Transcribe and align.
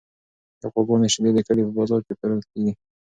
د 0.61 0.61
غواګانو 0.73 1.11
شیدې 1.13 1.31
د 1.33 1.39
کلي 1.47 1.63
په 1.65 1.73
بازار 1.79 2.01
کې 2.05 2.13
پلورل 2.19 2.41
کیږي. 2.51 2.71